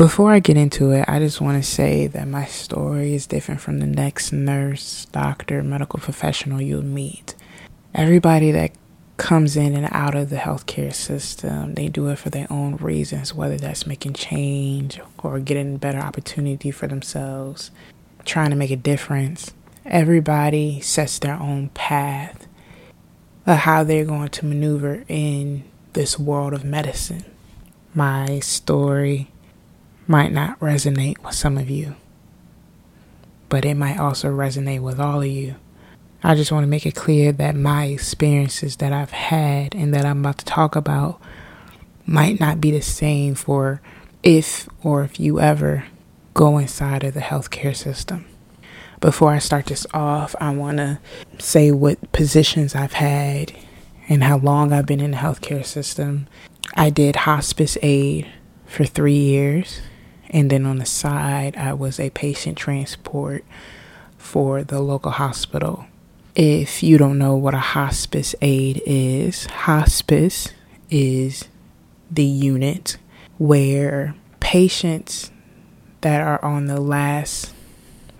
Before 0.00 0.32
I 0.32 0.38
get 0.38 0.56
into 0.56 0.92
it, 0.92 1.04
I 1.06 1.18
just 1.18 1.42
want 1.42 1.62
to 1.62 1.70
say 1.70 2.06
that 2.06 2.26
my 2.26 2.46
story 2.46 3.14
is 3.14 3.26
different 3.26 3.60
from 3.60 3.80
the 3.80 3.86
next 3.86 4.32
nurse, 4.32 5.04
doctor, 5.12 5.62
medical 5.62 5.98
professional 5.98 6.58
you'll 6.58 6.82
meet. 6.82 7.34
Everybody 7.94 8.50
that 8.50 8.72
comes 9.18 9.58
in 9.58 9.76
and 9.76 9.86
out 9.92 10.14
of 10.14 10.30
the 10.30 10.36
healthcare 10.36 10.94
system, 10.94 11.74
they 11.74 11.88
do 11.88 12.08
it 12.08 12.16
for 12.16 12.30
their 12.30 12.46
own 12.48 12.76
reasons, 12.76 13.34
whether 13.34 13.58
that's 13.58 13.86
making 13.86 14.14
change 14.14 14.98
or 15.18 15.38
getting 15.38 15.76
better 15.76 15.98
opportunity 15.98 16.70
for 16.70 16.86
themselves, 16.86 17.70
trying 18.24 18.48
to 18.48 18.56
make 18.56 18.70
a 18.70 18.76
difference. 18.76 19.52
Everybody 19.84 20.80
sets 20.80 21.18
their 21.18 21.34
own 21.34 21.68
path 21.74 22.46
of 23.44 23.58
how 23.58 23.84
they're 23.84 24.06
going 24.06 24.30
to 24.30 24.46
maneuver 24.46 25.04
in 25.08 25.64
this 25.92 26.18
world 26.18 26.54
of 26.54 26.64
medicine. 26.64 27.26
My 27.94 28.38
story 28.38 29.28
might 30.10 30.32
not 30.32 30.58
resonate 30.58 31.16
with 31.22 31.36
some 31.36 31.56
of 31.56 31.70
you, 31.70 31.94
but 33.48 33.64
it 33.64 33.76
might 33.76 33.96
also 33.96 34.28
resonate 34.28 34.80
with 34.80 34.98
all 34.98 35.22
of 35.22 35.28
you. 35.28 35.54
I 36.20 36.34
just 36.34 36.50
want 36.50 36.64
to 36.64 36.68
make 36.68 36.84
it 36.84 36.96
clear 36.96 37.30
that 37.30 37.54
my 37.54 37.84
experiences 37.84 38.74
that 38.78 38.92
I've 38.92 39.12
had 39.12 39.72
and 39.72 39.94
that 39.94 40.04
I'm 40.04 40.18
about 40.18 40.38
to 40.38 40.44
talk 40.44 40.74
about 40.74 41.20
might 42.06 42.40
not 42.40 42.60
be 42.60 42.72
the 42.72 42.82
same 42.82 43.36
for 43.36 43.80
if 44.24 44.68
or 44.82 45.04
if 45.04 45.20
you 45.20 45.38
ever 45.38 45.84
go 46.34 46.58
inside 46.58 47.04
of 47.04 47.14
the 47.14 47.20
healthcare 47.20 47.76
system. 47.76 48.26
Before 49.00 49.30
I 49.30 49.38
start 49.38 49.66
this 49.66 49.86
off, 49.94 50.34
I 50.40 50.50
want 50.50 50.78
to 50.78 50.98
say 51.38 51.70
what 51.70 52.10
positions 52.10 52.74
I've 52.74 52.94
had 52.94 53.52
and 54.08 54.24
how 54.24 54.38
long 54.38 54.72
I've 54.72 54.86
been 54.86 54.98
in 54.98 55.12
the 55.12 55.18
healthcare 55.18 55.64
system. 55.64 56.26
I 56.74 56.90
did 56.90 57.14
hospice 57.14 57.78
aide 57.80 58.26
for 58.66 58.84
three 58.84 59.14
years. 59.14 59.82
And 60.30 60.48
then 60.48 60.64
on 60.64 60.78
the 60.78 60.86
side, 60.86 61.56
I 61.56 61.72
was 61.72 61.98
a 61.98 62.10
patient 62.10 62.56
transport 62.56 63.44
for 64.16 64.62
the 64.62 64.80
local 64.80 65.10
hospital. 65.10 65.86
If 66.36 66.84
you 66.84 66.96
don't 66.98 67.18
know 67.18 67.34
what 67.34 67.54
a 67.54 67.58
hospice 67.58 68.36
aide 68.40 68.80
is, 68.86 69.46
hospice 69.46 70.48
is 70.88 71.48
the 72.10 72.24
unit 72.24 72.96
where 73.38 74.14
patients 74.38 75.32
that 76.02 76.20
are 76.20 76.42
on 76.44 76.66
the 76.66 76.80
last 76.80 77.52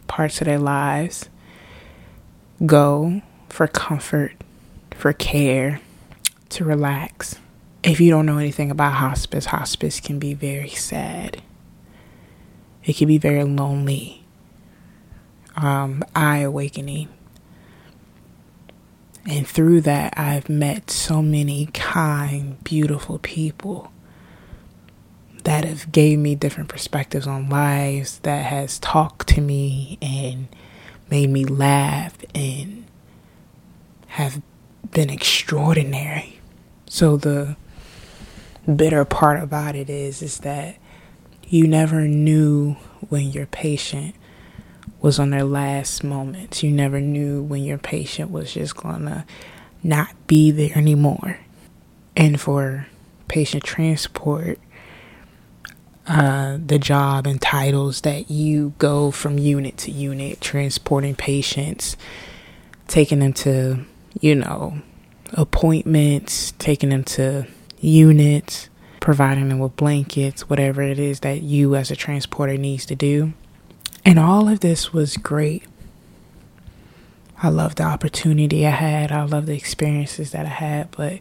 parts 0.08 0.40
of 0.40 0.46
their 0.46 0.58
lives 0.58 1.28
go 2.66 3.22
for 3.48 3.68
comfort, 3.68 4.32
for 4.90 5.12
care, 5.12 5.80
to 6.48 6.64
relax. 6.64 7.36
If 7.84 8.00
you 8.00 8.10
don't 8.10 8.26
know 8.26 8.38
anything 8.38 8.72
about 8.72 8.94
hospice, 8.94 9.46
hospice 9.46 10.00
can 10.00 10.18
be 10.18 10.34
very 10.34 10.70
sad 10.70 11.40
it 12.84 12.96
can 12.96 13.08
be 13.08 13.18
very 13.18 13.44
lonely, 13.44 14.24
um, 15.56 16.02
eye 16.14 16.38
awakening. 16.38 17.08
And 19.26 19.46
through 19.46 19.82
that, 19.82 20.14
I've 20.16 20.48
met 20.48 20.90
so 20.90 21.20
many 21.22 21.66
kind, 21.66 22.62
beautiful 22.64 23.18
people 23.18 23.92
that 25.44 25.64
have 25.64 25.92
gave 25.92 26.18
me 26.18 26.34
different 26.34 26.68
perspectives 26.68 27.26
on 27.26 27.48
lives, 27.48 28.18
that 28.20 28.46
has 28.46 28.78
talked 28.78 29.28
to 29.28 29.40
me 29.40 29.98
and 30.00 30.48
made 31.10 31.30
me 31.30 31.44
laugh 31.44 32.14
and 32.34 32.84
have 34.08 34.42
been 34.90 35.10
extraordinary. 35.10 36.40
So 36.86 37.16
the 37.16 37.56
bitter 38.76 39.04
part 39.04 39.42
about 39.42 39.74
it 39.74 39.88
is 39.88 40.22
is 40.22 40.38
that 40.38 40.76
you 41.50 41.66
never 41.66 42.06
knew 42.06 42.76
when 43.08 43.32
your 43.32 43.46
patient 43.46 44.14
was 45.00 45.18
on 45.18 45.30
their 45.30 45.44
last 45.44 46.04
moments. 46.04 46.62
You 46.62 46.70
never 46.70 47.00
knew 47.00 47.42
when 47.42 47.64
your 47.64 47.76
patient 47.76 48.30
was 48.30 48.54
just 48.54 48.76
gonna 48.76 49.26
not 49.82 50.14
be 50.28 50.52
there 50.52 50.70
anymore. 50.78 51.40
And 52.16 52.40
for 52.40 52.86
patient 53.26 53.64
transport, 53.64 54.60
uh, 56.06 56.58
the 56.64 56.78
job 56.78 57.26
entitles 57.26 58.02
that 58.02 58.30
you 58.30 58.74
go 58.78 59.10
from 59.10 59.36
unit 59.36 59.76
to 59.78 59.90
unit, 59.90 60.40
transporting 60.40 61.16
patients, 61.16 61.96
taking 62.86 63.18
them 63.18 63.32
to, 63.32 63.84
you 64.20 64.36
know, 64.36 64.80
appointments, 65.32 66.52
taking 66.58 66.90
them 66.90 67.02
to 67.04 67.46
units, 67.80 68.69
providing 69.00 69.48
them 69.48 69.58
with 69.58 69.76
blankets, 69.76 70.48
whatever 70.48 70.82
it 70.82 70.98
is 70.98 71.20
that 71.20 71.42
you 71.42 71.74
as 71.74 71.90
a 71.90 71.96
transporter 71.96 72.56
needs 72.56 72.86
to 72.86 72.94
do. 72.94 73.32
And 74.04 74.18
all 74.18 74.48
of 74.48 74.60
this 74.60 74.92
was 74.92 75.16
great. 75.16 75.64
I 77.42 77.48
love 77.48 77.76
the 77.76 77.84
opportunity 77.84 78.66
I 78.66 78.70
had. 78.70 79.10
I 79.10 79.24
love 79.24 79.46
the 79.46 79.56
experiences 79.56 80.32
that 80.32 80.44
I 80.46 80.50
had, 80.50 80.90
but 80.90 81.20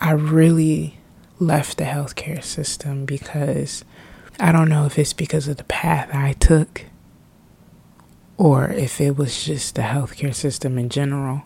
I 0.00 0.12
really 0.12 0.98
left 1.38 1.78
the 1.78 1.84
healthcare 1.84 2.42
system 2.42 3.04
because 3.04 3.84
I 4.38 4.52
don't 4.52 4.68
know 4.68 4.84
if 4.86 4.98
it's 4.98 5.12
because 5.12 5.48
of 5.48 5.56
the 5.56 5.64
path 5.64 6.10
I 6.12 6.32
took 6.34 6.86
or 8.36 8.70
if 8.70 9.00
it 9.00 9.16
was 9.16 9.44
just 9.44 9.74
the 9.74 9.82
healthcare 9.82 10.34
system 10.34 10.78
in 10.78 10.88
general, 10.88 11.42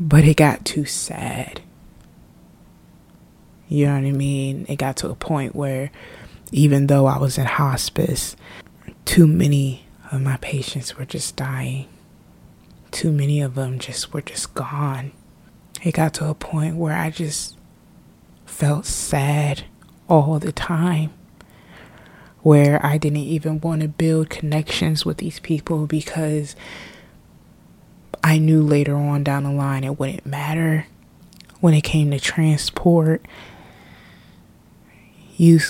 but 0.00 0.24
it 0.24 0.36
got 0.36 0.64
too 0.64 0.86
sad. 0.86 1.60
You 3.68 3.86
know 3.86 3.94
what 3.94 4.04
I 4.04 4.12
mean? 4.12 4.66
It 4.68 4.76
got 4.76 4.96
to 4.98 5.10
a 5.10 5.14
point 5.14 5.56
where 5.56 5.90
even 6.52 6.86
though 6.86 7.06
I 7.06 7.18
was 7.18 7.38
in 7.38 7.46
hospice, 7.46 8.36
too 9.04 9.26
many 9.26 9.86
of 10.12 10.20
my 10.20 10.36
patients 10.38 10.96
were 10.96 11.04
just 11.04 11.36
dying. 11.36 11.88
Too 12.90 13.10
many 13.10 13.40
of 13.40 13.56
them 13.56 13.78
just 13.78 14.12
were 14.12 14.22
just 14.22 14.54
gone. 14.54 15.12
It 15.82 15.94
got 15.94 16.14
to 16.14 16.28
a 16.28 16.34
point 16.34 16.76
where 16.76 16.96
I 16.96 17.10
just 17.10 17.56
felt 18.44 18.86
sad 18.86 19.64
all 20.08 20.38
the 20.38 20.52
time. 20.52 21.12
Where 22.42 22.84
I 22.84 22.96
didn't 22.96 23.18
even 23.18 23.60
want 23.60 23.82
to 23.82 23.88
build 23.88 24.30
connections 24.30 25.04
with 25.04 25.18
these 25.18 25.40
people 25.40 25.86
because 25.86 26.54
I 28.22 28.38
knew 28.38 28.62
later 28.62 28.94
on 28.94 29.24
down 29.24 29.42
the 29.42 29.50
line 29.50 29.82
it 29.82 29.98
wouldn't 29.98 30.24
matter 30.24 30.86
when 31.60 31.74
it 31.74 31.82
came 31.82 32.12
to 32.12 32.20
transport 32.20 33.26
you 35.36 35.60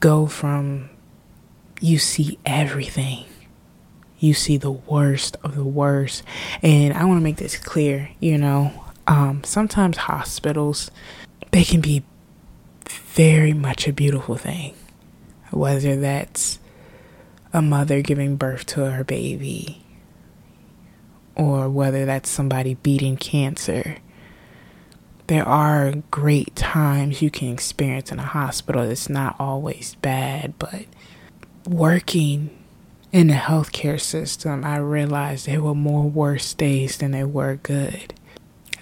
go 0.00 0.26
from 0.26 0.90
you 1.80 1.98
see 1.98 2.38
everything. 2.46 3.24
You 4.18 4.32
see 4.32 4.56
the 4.56 4.70
worst 4.70 5.36
of 5.44 5.54
the 5.54 5.64
worst. 5.64 6.22
And 6.62 6.94
i 6.94 7.04
want 7.04 7.18
to 7.18 7.24
make 7.24 7.36
this 7.36 7.56
clear 7.56 8.10
you 8.20 8.38
know 8.38 8.72
um, 9.06 9.44
sometimes 9.44 9.98
hospitals 9.98 10.90
they 11.50 11.62
can 11.62 11.80
be 11.80 12.02
very 12.84 13.52
much 13.52 13.86
a 13.86 13.92
beautiful 13.92 14.36
thing. 14.36 14.74
Whether 15.50 15.96
that's 15.96 16.58
a 17.52 17.62
mother 17.62 18.02
giving 18.02 18.36
birth 18.36 18.66
to 18.66 18.90
her 18.90 19.04
baby 19.04 19.84
or 21.36 21.68
whether 21.68 22.04
that's 22.04 22.28
somebody 22.28 22.74
beating 22.74 23.16
cancer 23.16 23.98
there 25.26 25.46
are 25.46 25.94
great 26.10 26.54
times 26.54 27.22
you 27.22 27.30
can 27.30 27.52
experience 27.52 28.12
in 28.12 28.18
a 28.18 28.22
hospital. 28.22 28.82
It's 28.82 29.08
not 29.08 29.36
always 29.38 29.96
bad, 29.96 30.54
but 30.58 30.84
working 31.66 32.50
in 33.12 33.28
the 33.28 33.34
healthcare 33.34 34.00
system, 34.00 34.64
I 34.64 34.78
realized 34.78 35.46
there 35.46 35.62
were 35.62 35.74
more 35.74 36.02
worse 36.02 36.52
days 36.52 36.98
than 36.98 37.12
there 37.12 37.28
were 37.28 37.56
good. 37.62 38.12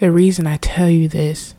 The 0.00 0.10
reason 0.10 0.46
I 0.46 0.56
tell 0.56 0.88
you 0.88 1.06
this 1.06 1.54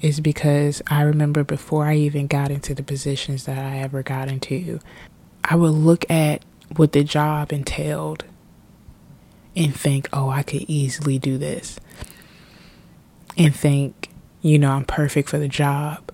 is 0.00 0.20
because 0.20 0.82
I 0.86 1.02
remember 1.02 1.44
before 1.44 1.86
I 1.86 1.96
even 1.96 2.26
got 2.26 2.50
into 2.50 2.74
the 2.74 2.82
positions 2.82 3.44
that 3.44 3.58
I 3.58 3.78
ever 3.78 4.02
got 4.02 4.28
into, 4.28 4.80
I 5.44 5.56
would 5.56 5.70
look 5.70 6.10
at 6.10 6.44
what 6.74 6.92
the 6.92 7.04
job 7.04 7.52
entailed 7.52 8.24
and 9.54 9.74
think, 9.74 10.08
oh, 10.12 10.28
I 10.28 10.42
could 10.42 10.64
easily 10.68 11.18
do 11.18 11.38
this. 11.38 11.78
And 13.38 13.54
think, 13.54 14.05
you 14.42 14.58
know, 14.58 14.72
I'm 14.72 14.84
perfect 14.84 15.28
for 15.28 15.38
the 15.38 15.48
job. 15.48 16.12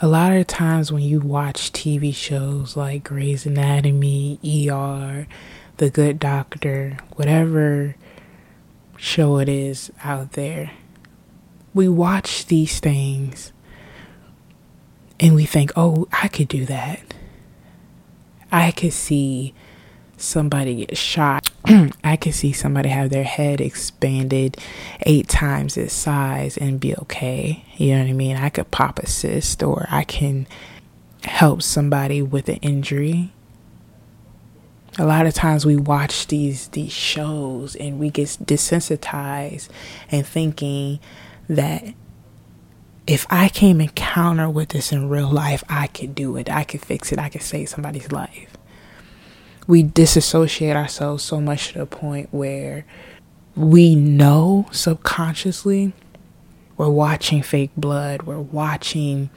A 0.00 0.08
lot 0.08 0.32
of 0.32 0.46
times 0.46 0.92
when 0.92 1.02
you 1.02 1.20
watch 1.20 1.72
TV 1.72 2.14
shows 2.14 2.76
like 2.76 3.04
Grey's 3.04 3.46
Anatomy, 3.46 4.38
ER, 4.44 5.26
The 5.78 5.90
Good 5.90 6.18
Doctor, 6.18 6.98
whatever 7.16 7.96
show 8.96 9.38
it 9.38 9.48
is 9.48 9.90
out 10.02 10.32
there, 10.32 10.72
we 11.72 11.88
watch 11.88 12.46
these 12.46 12.80
things 12.80 13.52
and 15.18 15.34
we 15.34 15.46
think, 15.46 15.72
oh, 15.76 16.06
I 16.12 16.28
could 16.28 16.48
do 16.48 16.66
that. 16.66 17.14
I 18.52 18.70
could 18.70 18.92
see 18.92 19.54
somebody 20.16 20.76
get 20.76 20.96
shot. 20.96 21.50
I 22.04 22.16
could 22.16 22.34
see 22.34 22.52
somebody 22.52 22.90
have 22.90 23.10
their 23.10 23.24
head 23.24 23.60
expanded 23.60 24.58
eight 25.02 25.28
times 25.28 25.76
its 25.76 25.94
size 25.94 26.58
and 26.58 26.78
be 26.78 26.94
okay. 26.96 27.64
You 27.76 27.94
know 27.94 28.02
what 28.02 28.10
I 28.10 28.12
mean? 28.12 28.36
I 28.36 28.50
could 28.50 28.70
pop 28.70 28.98
a 28.98 29.06
cyst 29.06 29.62
or 29.62 29.86
I 29.90 30.04
can 30.04 30.46
help 31.22 31.62
somebody 31.62 32.20
with 32.20 32.48
an 32.48 32.56
injury. 32.56 33.32
A 34.98 35.06
lot 35.06 35.26
of 35.26 35.34
times 35.34 35.64
we 35.64 35.76
watch 35.76 36.26
these 36.26 36.68
these 36.68 36.92
shows 36.92 37.74
and 37.76 37.98
we 37.98 38.10
get 38.10 38.28
desensitized 38.28 39.68
and 40.10 40.26
thinking 40.26 41.00
that 41.48 41.94
if 43.06 43.26
I 43.28 43.48
came 43.48 43.80
encounter 43.80 44.48
with 44.48 44.70
this 44.70 44.92
in 44.92 45.08
real 45.08 45.30
life, 45.30 45.64
I 45.68 45.88
could 45.88 46.14
do 46.14 46.36
it. 46.36 46.50
I 46.50 46.64
could 46.64 46.82
fix 46.82 47.10
it. 47.10 47.18
I 47.18 47.28
could 47.28 47.42
save 47.42 47.70
somebody's 47.70 48.12
life. 48.12 48.56
We 49.66 49.82
disassociate 49.82 50.76
ourselves 50.76 51.22
so 51.22 51.40
much 51.40 51.72
to 51.72 51.78
the 51.78 51.86
point 51.86 52.28
where 52.32 52.84
we 53.56 53.94
know 53.94 54.66
subconsciously 54.72 55.92
we're 56.76 56.88
watching 56.88 57.42
fake 57.42 57.70
blood, 57.76 58.22
we're 58.22 58.40
watching, 58.40 59.30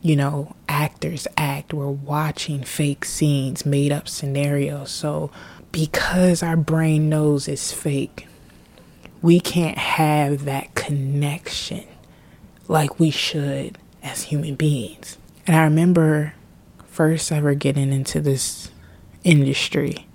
you 0.00 0.16
know, 0.16 0.56
actors 0.68 1.28
act, 1.36 1.72
we're 1.72 1.86
watching 1.86 2.64
fake 2.64 3.04
scenes, 3.04 3.64
made 3.64 3.92
up 3.92 4.08
scenarios. 4.08 4.90
So, 4.90 5.30
because 5.70 6.42
our 6.42 6.56
brain 6.56 7.08
knows 7.08 7.48
it's 7.48 7.72
fake, 7.72 8.26
we 9.22 9.38
can't 9.38 9.78
have 9.78 10.44
that 10.44 10.74
connection 10.74 11.84
like 12.66 12.98
we 12.98 13.10
should 13.10 13.78
as 14.02 14.24
human 14.24 14.56
beings. 14.56 15.16
And 15.46 15.56
I 15.56 15.62
remember 15.62 16.34
first 16.88 17.30
ever 17.30 17.54
getting 17.54 17.92
into 17.92 18.20
this 18.20 18.70
industry, 19.24 20.06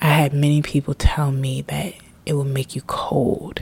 I 0.00 0.06
had 0.06 0.32
many 0.32 0.62
people 0.62 0.94
tell 0.94 1.30
me 1.30 1.62
that 1.62 1.94
it 2.24 2.34
will 2.34 2.44
make 2.44 2.74
you 2.74 2.82
cold. 2.82 3.60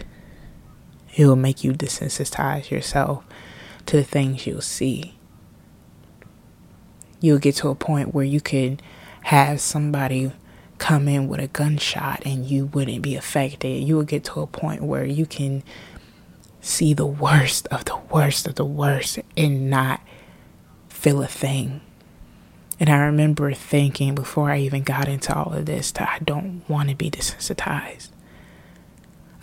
It 1.16 1.26
will 1.26 1.36
make 1.36 1.64
you 1.64 1.72
desensitize 1.72 2.70
yourself 2.70 3.24
to 3.86 3.96
the 3.96 4.04
things 4.04 4.46
you'll 4.46 4.60
see. 4.60 5.14
You'll 7.20 7.38
get 7.38 7.56
to 7.56 7.68
a 7.68 7.74
point 7.74 8.14
where 8.14 8.24
you 8.24 8.40
could 8.40 8.80
have 9.22 9.60
somebody 9.60 10.32
come 10.78 11.08
in 11.08 11.26
with 11.26 11.40
a 11.40 11.48
gunshot 11.48 12.22
and 12.24 12.46
you 12.46 12.66
wouldn't 12.66 13.02
be 13.02 13.16
affected. 13.16 13.82
You 13.82 13.96
will 13.96 14.04
get 14.04 14.24
to 14.24 14.40
a 14.40 14.46
point 14.46 14.82
where 14.82 15.04
you 15.04 15.26
can 15.26 15.64
see 16.60 16.94
the 16.94 17.06
worst 17.06 17.66
of 17.68 17.84
the 17.84 17.96
worst 18.10 18.46
of 18.46 18.54
the 18.54 18.64
worst 18.64 19.18
and 19.36 19.68
not 19.68 20.00
feel 20.88 21.22
a 21.22 21.26
thing. 21.26 21.80
And 22.80 22.88
I 22.88 22.98
remember 22.98 23.52
thinking 23.52 24.14
before 24.14 24.50
I 24.50 24.58
even 24.60 24.82
got 24.82 25.08
into 25.08 25.34
all 25.34 25.52
of 25.52 25.66
this 25.66 25.90
that 25.92 26.08
I 26.08 26.24
don't 26.24 26.62
want 26.68 26.90
to 26.90 26.94
be 26.94 27.10
desensitized. 27.10 28.10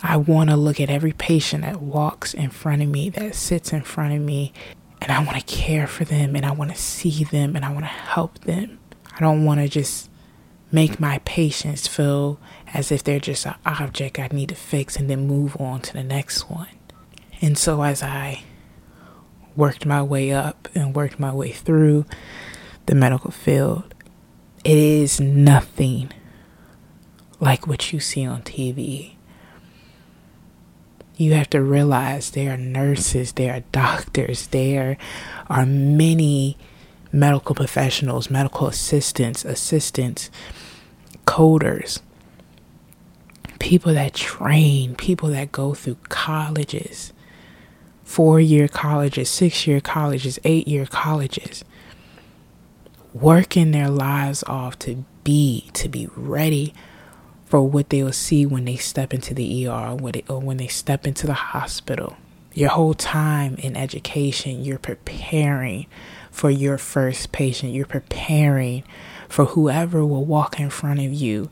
I 0.02 0.16
want 0.16 0.50
to 0.50 0.56
look 0.56 0.80
at 0.80 0.90
every 0.90 1.12
patient 1.12 1.62
that 1.62 1.82
walks 1.82 2.32
in 2.32 2.50
front 2.50 2.82
of 2.82 2.88
me, 2.88 3.10
that 3.10 3.34
sits 3.34 3.72
in 3.72 3.82
front 3.82 4.14
of 4.14 4.20
me, 4.20 4.52
and 5.02 5.10
I 5.10 5.22
want 5.22 5.38
to 5.38 5.44
care 5.44 5.86
for 5.86 6.04
them 6.04 6.36
and 6.36 6.44
I 6.44 6.52
want 6.52 6.70
to 6.70 6.76
see 6.76 7.24
them 7.24 7.56
and 7.56 7.64
I 7.64 7.72
want 7.72 7.84
to 7.84 7.90
help 7.90 8.40
them. 8.40 8.78
I 9.14 9.20
don't 9.20 9.44
want 9.44 9.60
to 9.60 9.68
just 9.68 10.10
make 10.72 10.98
my 10.98 11.18
patients 11.24 11.86
feel 11.86 12.38
as 12.74 12.90
if 12.90 13.04
they're 13.04 13.20
just 13.20 13.46
an 13.46 13.54
object 13.64 14.18
I 14.18 14.28
need 14.32 14.48
to 14.50 14.54
fix 14.54 14.96
and 14.96 15.08
then 15.08 15.26
move 15.26 15.56
on 15.60 15.80
to 15.82 15.92
the 15.92 16.02
next 16.02 16.50
one. 16.50 16.68
And 17.40 17.56
so 17.56 17.82
as 17.82 18.02
I 18.02 18.42
worked 19.54 19.86
my 19.86 20.02
way 20.02 20.32
up 20.32 20.68
and 20.74 20.94
worked 20.94 21.18
my 21.18 21.32
way 21.32 21.50
through 21.50 22.04
the 22.86 22.94
medical 22.94 23.30
field, 23.30 23.94
it 24.64 24.76
is 24.76 25.20
nothing 25.20 26.10
like 27.40 27.66
what 27.66 27.92
you 27.92 28.00
see 28.00 28.24
on 28.24 28.42
TV. 28.42 29.14
You 31.16 31.34
have 31.34 31.50
to 31.50 31.62
realize 31.62 32.30
there 32.30 32.54
are 32.54 32.58
nurses, 32.58 33.32
there 33.32 33.54
are 33.54 33.60
doctors, 33.72 34.48
there 34.48 34.98
are 35.48 35.64
many 35.66 36.56
medical 37.12 37.54
professionals, 37.54 38.30
medical 38.30 38.66
assistants, 38.66 39.44
assistants, 39.44 40.30
coders, 41.26 42.00
people 43.58 43.94
that 43.94 44.14
train, 44.14 44.94
people 44.94 45.30
that 45.30 45.52
go 45.52 45.74
through 45.74 45.96
colleges 46.08 47.12
four 48.06 48.40
year 48.40 48.68
colleges, 48.68 49.28
six 49.28 49.66
year 49.66 49.80
colleges, 49.80 50.38
eight 50.44 50.66
year 50.66 50.86
colleges, 50.86 51.64
working 53.20 53.70
their 53.70 53.88
lives 53.88 54.44
off 54.44 54.78
to 54.80 55.04
be, 55.24 55.70
to 55.72 55.88
be 55.88 56.08
ready 56.14 56.74
for 57.44 57.62
what 57.62 57.90
they 57.90 58.02
will 58.02 58.12
see 58.12 58.44
when 58.44 58.64
they 58.64 58.76
step 58.76 59.14
into 59.14 59.32
the 59.32 59.66
ER 59.66 59.70
or 59.70 59.96
when 59.96 60.12
they, 60.12 60.20
when 60.28 60.56
they 60.56 60.66
step 60.66 61.06
into 61.06 61.26
the 61.26 61.34
hospital. 61.34 62.16
Your 62.52 62.70
whole 62.70 62.94
time 62.94 63.56
in 63.56 63.76
education, 63.76 64.64
you're 64.64 64.78
preparing 64.78 65.86
for 66.30 66.50
your 66.50 66.78
first 66.78 67.32
patient. 67.32 67.72
You're 67.72 67.86
preparing 67.86 68.84
for 69.28 69.46
whoever 69.46 70.04
will 70.04 70.24
walk 70.24 70.58
in 70.58 70.70
front 70.70 71.00
of 71.00 71.12
you 71.12 71.50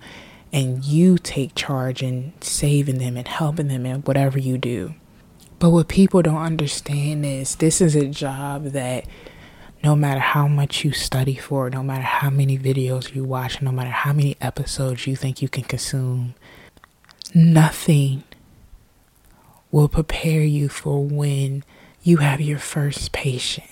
and 0.52 0.84
you 0.84 1.18
take 1.18 1.54
charge 1.54 2.02
in 2.02 2.32
saving 2.40 2.98
them 2.98 3.16
and 3.16 3.26
helping 3.26 3.68
them 3.68 3.84
in 3.86 4.02
whatever 4.02 4.38
you 4.38 4.56
do. 4.56 4.94
But 5.58 5.70
what 5.70 5.88
people 5.88 6.22
don't 6.22 6.36
understand 6.36 7.24
is 7.24 7.56
this 7.56 7.80
is 7.80 7.96
a 7.96 8.06
job 8.06 8.66
that 8.66 9.04
no 9.84 9.94
matter 9.94 10.20
how 10.20 10.48
much 10.48 10.82
you 10.82 10.92
study 10.92 11.34
for, 11.34 11.68
no 11.68 11.82
matter 11.82 12.02
how 12.02 12.30
many 12.30 12.58
videos 12.58 13.14
you 13.14 13.22
watch, 13.22 13.60
no 13.60 13.70
matter 13.70 13.90
how 13.90 14.14
many 14.14 14.34
episodes 14.40 15.06
you 15.06 15.14
think 15.14 15.42
you 15.42 15.48
can 15.48 15.62
consume, 15.62 16.34
nothing 17.34 18.24
will 19.70 19.88
prepare 19.88 20.40
you 20.40 20.70
for 20.70 21.04
when 21.04 21.62
you 22.02 22.16
have 22.16 22.40
your 22.40 22.58
first 22.58 23.12
patient 23.12 23.68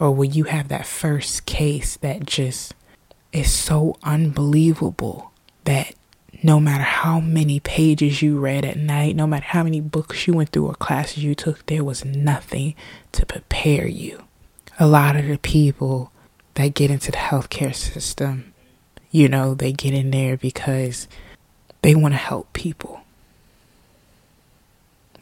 or 0.00 0.10
when 0.10 0.32
you 0.32 0.44
have 0.44 0.66
that 0.66 0.86
first 0.86 1.46
case 1.46 1.96
that 1.98 2.26
just 2.26 2.74
is 3.32 3.52
so 3.52 3.96
unbelievable 4.02 5.30
that 5.64 5.94
no 6.42 6.58
matter 6.58 6.82
how 6.82 7.20
many 7.20 7.60
pages 7.60 8.22
you 8.22 8.40
read 8.40 8.64
at 8.64 8.76
night, 8.76 9.14
no 9.14 9.26
matter 9.26 9.46
how 9.46 9.62
many 9.62 9.80
books 9.80 10.26
you 10.26 10.34
went 10.34 10.48
through 10.48 10.66
or 10.66 10.74
classes 10.74 11.22
you 11.22 11.36
took, 11.36 11.64
there 11.66 11.84
was 11.84 12.04
nothing 12.04 12.74
to 13.12 13.24
prepare 13.24 13.86
you. 13.86 14.24
A 14.78 14.86
lot 14.86 15.16
of 15.16 15.26
the 15.26 15.38
people 15.38 16.12
that 16.54 16.74
get 16.74 16.90
into 16.90 17.10
the 17.10 17.18
healthcare 17.18 17.74
system, 17.74 18.54
you 19.10 19.28
know, 19.28 19.54
they 19.54 19.72
get 19.72 19.94
in 19.94 20.10
there 20.10 20.36
because 20.36 21.08
they 21.82 21.94
want 21.94 22.14
to 22.14 22.18
help 22.18 22.52
people. 22.52 23.00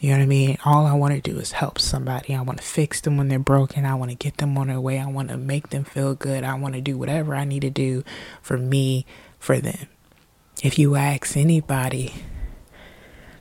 You 0.00 0.10
know 0.10 0.18
what 0.18 0.24
I 0.24 0.26
mean? 0.26 0.58
All 0.64 0.86
I 0.86 0.92
want 0.92 1.14
to 1.14 1.20
do 1.20 1.38
is 1.38 1.52
help 1.52 1.78
somebody. 1.78 2.34
I 2.34 2.42
want 2.42 2.58
to 2.58 2.64
fix 2.64 3.00
them 3.00 3.16
when 3.16 3.28
they're 3.28 3.38
broken. 3.38 3.86
I 3.86 3.94
want 3.94 4.10
to 4.10 4.16
get 4.16 4.36
them 4.36 4.58
on 4.58 4.66
their 4.68 4.80
way. 4.80 5.00
I 5.00 5.06
want 5.06 5.30
to 5.30 5.38
make 5.38 5.70
them 5.70 5.84
feel 5.84 6.14
good. 6.14 6.44
I 6.44 6.54
want 6.54 6.74
to 6.74 6.82
do 6.82 6.98
whatever 6.98 7.34
I 7.34 7.44
need 7.44 7.62
to 7.62 7.70
do 7.70 8.04
for 8.42 8.58
me, 8.58 9.06
for 9.38 9.58
them. 9.58 9.88
If 10.62 10.78
you 10.78 10.96
ask 10.96 11.34
anybody 11.36 12.12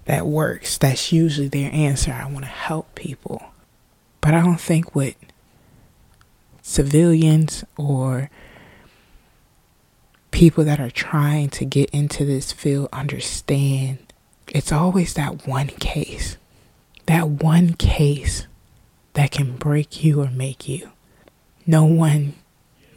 that 0.06 0.26
works, 0.26 0.78
that's 0.78 1.12
usually 1.12 1.50
their 1.50 1.72
answer. 1.74 2.14
I 2.14 2.26
want 2.26 2.46
to 2.46 2.52
help 2.52 2.96
people. 2.96 3.44
But 4.22 4.34
I 4.34 4.42
don't 4.42 4.60
think 4.60 4.96
what 4.96 5.16
civilians 6.68 7.64
or 7.78 8.32
people 10.32 10.64
that 10.64 10.80
are 10.80 10.90
trying 10.90 11.48
to 11.48 11.64
get 11.64 11.88
into 11.92 12.26
this 12.26 12.52
field 12.52 12.90
understand 12.92 14.00
it's 14.48 14.72
always 14.72 15.14
that 15.14 15.48
one 15.48 15.68
case. 15.68 16.38
That 17.06 17.30
one 17.30 17.74
case 17.74 18.48
that 19.14 19.30
can 19.32 19.58
break 19.58 20.04
you 20.04 20.22
or 20.22 20.32
make 20.32 20.68
you. 20.68 20.92
No 21.68 21.86
one, 21.86 22.34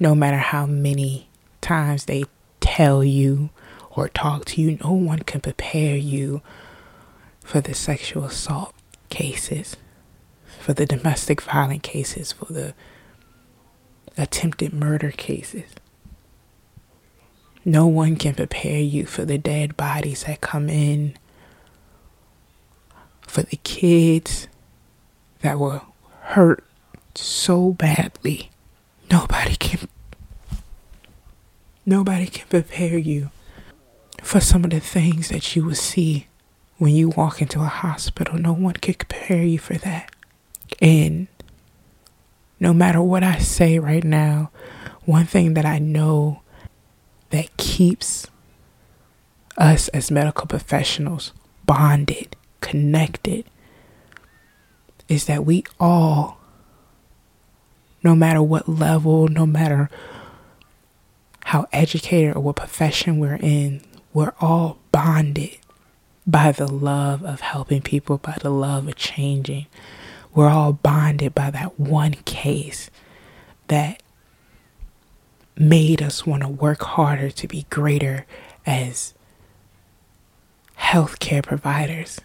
no 0.01 0.15
matter 0.15 0.39
how 0.39 0.65
many 0.65 1.29
times 1.61 2.07
they 2.07 2.25
tell 2.61 3.05
you 3.05 3.51
or 3.91 4.09
talk 4.09 4.47
to 4.47 4.63
you. 4.63 4.79
No 4.83 4.93
one 4.93 5.21
can 5.21 5.43
prepare 5.43 5.97
you 5.97 6.41
for 7.41 7.61
the 7.61 7.75
sexual 7.75 8.25
assault 8.25 8.75
cases, 9.11 9.77
for 10.59 10.73
the 10.73 10.87
domestic 10.87 11.43
violence 11.43 11.83
cases, 11.83 12.33
for 12.33 12.51
the 12.51 12.75
attempted 14.19 14.73
murder 14.73 15.11
cases. 15.11 15.71
No 17.65 17.87
one 17.87 18.17
can 18.17 18.35
prepare 18.35 18.81
you 18.81 19.07
for 19.07 19.25
the 19.25 19.39
dead 19.39 19.77
bodies 19.77 20.25
that 20.25 20.41
come 20.41 20.69
in, 20.69 21.15
for 23.23 23.43
the 23.43 23.57
kids 23.57 24.49
that 25.43 25.59
were 25.59 25.83
hurt 26.21 26.65
so 27.15 27.73
badly. 27.73 28.51
Nobody 29.11 29.57
can 29.57 29.89
nobody 31.85 32.27
can 32.27 32.47
prepare 32.49 32.99
you 32.99 33.31
for 34.23 34.41
some 34.41 34.65
of 34.65 34.71
the 34.71 34.81
things 34.81 35.29
that 35.29 35.57
you 35.57 35.65
will 35.65 35.75
see 35.75 36.27
when 36.77 36.95
you 36.95 37.09
walk 37.11 37.41
into 37.41 37.61
a 37.61 37.67
hospital. 37.67 38.39
No 38.39 38.53
one 38.53 38.75
can 38.75 38.95
prepare 38.95 39.43
you 39.43 39.59
for 39.59 39.75
that. 39.75 40.11
And 40.81 41.29
no 42.61 42.73
matter 42.73 43.01
what 43.01 43.23
I 43.23 43.39
say 43.39 43.79
right 43.79 44.05
now, 44.05 44.51
one 45.05 45.27
thing 45.27 45.55
that 45.55 45.65
I 45.65 45.79
know 45.79 46.43
that 47.31 47.57
keeps 47.57 48.27
us 49.57 49.89
as 49.89 50.11
medical 50.11 50.47
professionals 50.47 51.33
bonded, 51.67 52.37
connected, 52.61 53.45
is 55.09 55.27
that 55.27 55.45
we 55.45 55.65
all 55.81 56.39
no 58.03 58.15
matter 58.15 58.43
what 58.43 58.69
level, 58.69 59.29
no 59.29 59.45
matter 59.45 59.91
how 61.45 61.67
educated 61.73 62.37
or 62.37 62.41
what 62.41 62.57
profession 62.57 63.19
we're 63.19 63.37
in, 63.37 63.81
we're 64.13 64.35
all 64.41 64.79
bonded 64.93 65.59
by 66.27 66.53
the 66.53 66.71
love 66.71 67.25
of 67.25 67.41
helping 67.41 67.83
people, 67.83 68.19
by 68.19 68.37
the 68.41 68.51
love 68.51 68.87
of 68.87 68.97
changing. 68.97 69.67
We're 70.39 70.51
all 70.51 70.73
bonded 70.73 71.35
by 71.35 71.51
that 71.51 71.81
one 71.81 72.13
case 72.13 72.91
that 73.67 74.05
made 75.57 76.01
us 76.01 76.25
want 76.25 76.45
to 76.45 76.49
work 76.49 76.81
harder 76.81 77.29
to 77.29 77.49
be 77.49 77.67
greater 77.71 78.25
as 78.65 79.15
healthcare 80.79 81.43
providers, 81.43 82.21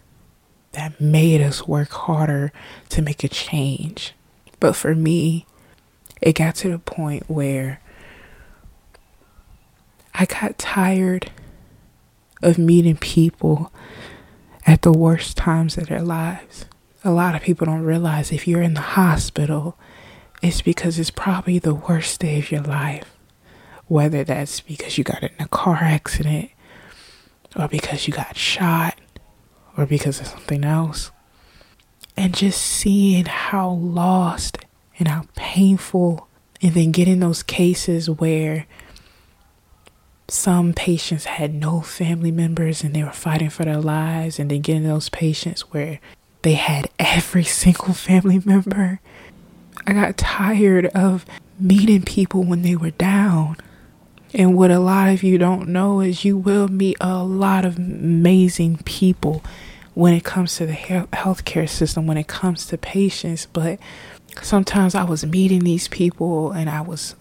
that 0.74 1.02
made 1.02 1.42
us 1.42 1.68
work 1.68 1.90
harder 1.90 2.54
to 2.90 3.02
make 3.02 3.24
a 3.24 3.28
change. 3.28 4.14
But 4.60 4.76
for 4.76 4.94
me, 4.94 5.48
it 6.22 6.34
got 6.34 6.54
to 6.58 6.70
the 6.70 6.78
point 6.78 7.28
where 7.28 7.82
I 10.14 10.26
got 10.26 10.60
tired 10.60 11.32
of 12.44 12.60
meeting 12.60 12.96
people 12.96 13.74
at 14.68 14.84
the 14.84 14.94
worst 14.94 15.36
times 15.36 15.80
of 15.80 15.88
their 15.88 16.04
lives. 16.04 16.66
A 17.06 17.12
lot 17.12 17.36
of 17.36 17.42
people 17.42 17.66
don't 17.66 17.84
realize 17.84 18.32
if 18.32 18.48
you're 18.48 18.62
in 18.62 18.76
the 18.76 18.82
hospital, 18.82 19.78
it's 20.42 20.62
because 20.62 20.98
it's 20.98 21.12
probably 21.12 21.60
the 21.60 21.74
worst 21.74 22.22
day 22.22 22.40
of 22.40 22.50
your 22.50 22.62
life. 22.62 23.18
Whether 23.88 24.24
that's 24.24 24.62
because 24.62 24.98
you 24.98 25.04
got 25.04 25.22
in 25.22 25.32
a 25.40 25.48
car 25.50 25.80
accident, 25.82 26.50
or 27.58 27.68
because 27.68 28.08
you 28.08 28.14
got 28.14 28.38
shot, 28.38 29.00
or 29.78 29.86
because 29.86 30.22
of 30.22 30.28
something 30.28 30.64
else. 30.64 31.12
And 32.16 32.34
just 32.34 32.62
seeing 32.62 33.26
how 33.26 33.70
lost 33.72 34.60
and 34.98 35.10
how 35.10 35.26
painful, 35.36 36.30
and 36.62 36.74
then 36.74 36.92
getting 36.92 37.20
those 37.20 37.44
cases 37.44 38.10
where 38.10 38.66
some 40.30 40.72
patients 40.72 41.26
had 41.26 41.54
no 41.54 41.82
family 41.82 42.32
members 42.32 42.82
and 42.82 42.96
they 42.96 43.04
were 43.04 43.12
fighting 43.12 43.50
for 43.50 43.66
their 43.66 43.82
lives, 43.82 44.40
and 44.40 44.50
then 44.50 44.62
getting 44.62 44.84
those 44.84 45.10
patients 45.10 45.62
where 45.74 46.00
they 46.44 46.54
had 46.54 46.90
every 47.00 47.44
single 47.44 47.94
family 47.94 48.42
member. 48.46 49.00
I 49.88 49.94
got 49.94 50.18
tired 50.18 50.86
of 50.88 51.26
meeting 51.60 52.04
people 52.04 52.44
when 52.44 52.62
they 52.62 52.76
were 52.76 52.92
down. 52.92 53.58
And 54.34 54.56
what 54.56 54.72
a 54.72 54.80
lot 54.80 55.10
of 55.10 55.24
you 55.24 55.38
don't 55.38 55.70
know 55.70 56.00
is 56.02 56.26
you 56.26 56.38
will 56.38 56.68
meet 56.68 56.98
a 57.00 57.24
lot 57.24 57.66
of 57.66 57.78
amazing 57.78 58.78
people 58.84 59.44
when 59.94 60.14
it 60.14 60.24
comes 60.24 60.56
to 60.58 60.66
the 60.66 60.74
healthcare 60.74 61.70
system, 61.70 62.08
when 62.08 62.18
it 62.18 62.28
comes 62.28 62.66
to 62.68 62.78
patients. 62.78 63.46
But 63.46 63.80
sometimes 64.42 64.96
I 64.96 65.04
was 65.04 65.26
meeting 65.26 65.64
these 65.64 65.88
people 65.88 66.52
and 66.52 66.70
I 66.70 66.82
was 66.82 67.16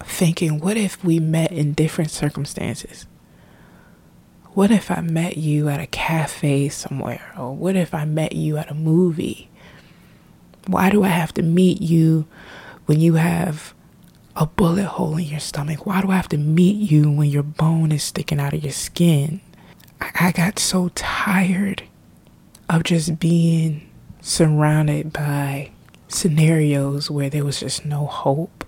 thinking, 0.00 0.60
what 0.60 0.76
if 0.76 1.02
we 1.02 1.18
met 1.18 1.50
in 1.50 1.72
different 1.72 2.10
circumstances? 2.10 3.06
What 4.54 4.70
if 4.70 4.88
I 4.88 5.00
met 5.00 5.36
you 5.36 5.68
at 5.68 5.80
a 5.80 5.86
cafe 5.88 6.68
somewhere? 6.68 7.32
Or 7.36 7.52
what 7.52 7.74
if 7.74 7.92
I 7.92 8.04
met 8.04 8.36
you 8.36 8.56
at 8.56 8.70
a 8.70 8.74
movie? 8.74 9.50
Why 10.68 10.90
do 10.90 11.02
I 11.02 11.08
have 11.08 11.34
to 11.34 11.42
meet 11.42 11.82
you 11.82 12.28
when 12.86 13.00
you 13.00 13.14
have 13.14 13.74
a 14.36 14.46
bullet 14.46 14.84
hole 14.84 15.16
in 15.16 15.24
your 15.24 15.40
stomach? 15.40 15.86
Why 15.86 16.02
do 16.02 16.12
I 16.12 16.16
have 16.16 16.28
to 16.28 16.38
meet 16.38 16.88
you 16.88 17.10
when 17.10 17.30
your 17.30 17.42
bone 17.42 17.90
is 17.90 18.04
sticking 18.04 18.38
out 18.38 18.54
of 18.54 18.62
your 18.62 18.72
skin? 18.72 19.40
I, 20.00 20.28
I 20.28 20.32
got 20.32 20.60
so 20.60 20.88
tired 20.94 21.82
of 22.70 22.84
just 22.84 23.18
being 23.18 23.90
surrounded 24.20 25.12
by 25.12 25.72
scenarios 26.06 27.10
where 27.10 27.28
there 27.28 27.44
was 27.44 27.58
just 27.58 27.84
no 27.84 28.06
hope 28.06 28.64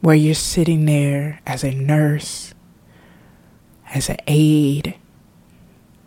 where 0.00 0.16
you're 0.16 0.34
sitting 0.34 0.84
there 0.84 1.38
as 1.46 1.62
a 1.62 1.72
nurse, 1.72 2.54
as 3.94 4.08
an 4.08 4.16
aide, 4.26 4.96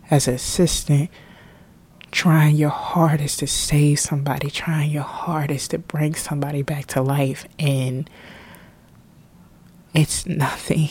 as 0.10 0.28
an 0.28 0.36
assistant, 0.36 1.10
trying 2.12 2.56
your 2.56 2.70
hardest 2.70 3.40
to 3.40 3.48
save 3.48 4.00
somebody, 4.00 4.50
trying 4.50 4.92
your 4.92 5.04
hardest 5.04 5.72
to 5.72 5.80
bring 5.80 6.16
somebody 6.16 6.62
back 6.62 6.86
to 6.88 7.02
life, 7.02 7.46
and 7.60 8.10
it's 9.94 10.26
nothing. 10.26 10.90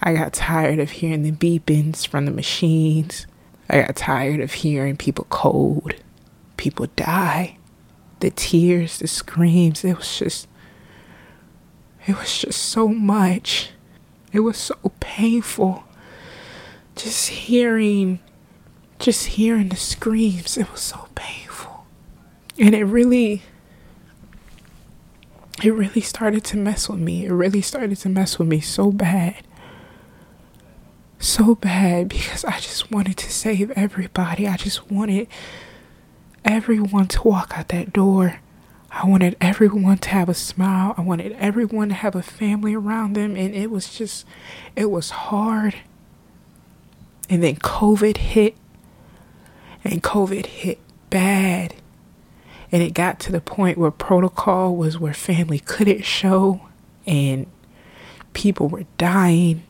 I 0.00 0.14
got 0.14 0.32
tired 0.32 0.78
of 0.80 0.90
hearing 0.90 1.22
the 1.22 1.32
beepings 1.32 2.06
from 2.06 2.24
the 2.24 2.32
machines. 2.32 3.26
I 3.70 3.82
got 3.82 3.96
tired 3.96 4.40
of 4.40 4.52
hearing 4.52 4.96
people 4.96 5.26
cold, 5.30 5.94
people 6.56 6.86
die, 6.96 7.56
the 8.20 8.30
tears, 8.30 8.98
the 8.98 9.06
screams. 9.06 9.84
It 9.84 9.96
was 9.96 10.18
just 10.18 10.48
it 12.06 12.18
was 12.18 12.40
just 12.40 12.60
so 12.60 12.88
much. 12.88 13.70
It 14.32 14.40
was 14.40 14.56
so 14.56 14.76
painful. 14.98 15.84
Just 16.96 17.28
hearing, 17.28 18.20
just 18.98 19.26
hearing 19.26 19.68
the 19.68 19.76
screams. 19.76 20.56
It 20.56 20.70
was 20.70 20.80
so 20.80 21.08
painful. 21.14 21.86
And 22.58 22.74
it 22.74 22.84
really, 22.84 23.42
it 25.62 25.72
really 25.72 26.00
started 26.00 26.44
to 26.44 26.56
mess 26.56 26.88
with 26.88 27.00
me. 27.00 27.26
It 27.26 27.32
really 27.32 27.62
started 27.62 27.96
to 27.98 28.08
mess 28.08 28.38
with 28.38 28.48
me 28.48 28.60
so 28.60 28.90
bad. 28.90 29.36
So 31.18 31.54
bad 31.54 32.08
because 32.08 32.44
I 32.44 32.58
just 32.58 32.90
wanted 32.90 33.16
to 33.18 33.30
save 33.30 33.70
everybody. 33.72 34.46
I 34.46 34.56
just 34.56 34.90
wanted 34.90 35.28
everyone 36.44 37.06
to 37.08 37.22
walk 37.22 37.56
out 37.56 37.68
that 37.68 37.92
door 37.92 38.40
I 38.94 39.06
wanted 39.06 39.36
everyone 39.40 39.98
to 39.98 40.10
have 40.10 40.28
a 40.28 40.34
smile. 40.34 40.94
I 40.98 41.00
wanted 41.00 41.32
everyone 41.32 41.88
to 41.88 41.94
have 41.94 42.14
a 42.14 42.22
family 42.22 42.74
around 42.74 43.14
them. 43.16 43.36
And 43.36 43.54
it 43.54 43.70
was 43.70 43.94
just, 43.94 44.26
it 44.76 44.90
was 44.90 45.10
hard. 45.10 45.76
And 47.32 47.42
then 47.42 47.56
COVID 47.56 48.18
hit. 48.18 48.54
And 49.82 50.02
COVID 50.02 50.44
hit 50.44 50.78
bad. 51.08 51.74
And 52.70 52.82
it 52.82 52.92
got 52.92 53.18
to 53.20 53.32
the 53.32 53.40
point 53.40 53.78
where 53.78 53.90
protocol 53.90 54.76
was 54.76 54.98
where 54.98 55.14
family 55.14 55.58
couldn't 55.58 56.04
show. 56.04 56.68
And 57.06 57.46
people 58.34 58.68
were 58.68 58.84
dying. 58.98 59.62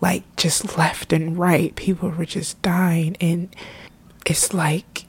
Like 0.00 0.24
just 0.34 0.76
left 0.76 1.12
and 1.12 1.38
right. 1.38 1.72
People 1.76 2.10
were 2.10 2.26
just 2.26 2.60
dying. 2.62 3.16
And 3.20 3.54
it's 4.26 4.52
like 4.52 5.04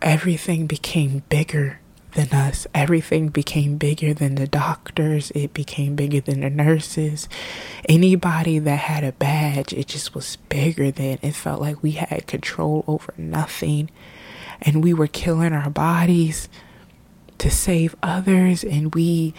everything 0.00 0.66
became 0.66 1.24
bigger 1.28 1.79
than 2.12 2.30
us. 2.30 2.66
Everything 2.74 3.28
became 3.28 3.76
bigger 3.76 4.12
than 4.14 4.34
the 4.34 4.46
doctors, 4.46 5.30
it 5.32 5.54
became 5.54 5.96
bigger 5.96 6.20
than 6.20 6.40
the 6.40 6.50
nurses. 6.50 7.28
Anybody 7.88 8.58
that 8.58 8.78
had 8.80 9.04
a 9.04 9.12
badge, 9.12 9.72
it 9.72 9.88
just 9.88 10.14
was 10.14 10.36
bigger 10.48 10.90
than. 10.90 11.18
It 11.22 11.34
felt 11.34 11.60
like 11.60 11.82
we 11.82 11.92
had 11.92 12.26
control 12.26 12.84
over 12.86 13.14
nothing. 13.16 13.90
And 14.62 14.84
we 14.84 14.92
were 14.92 15.06
killing 15.06 15.52
our 15.52 15.70
bodies 15.70 16.48
to 17.38 17.50
save 17.50 17.96
others 18.02 18.62
and 18.62 18.94
we 18.94 19.32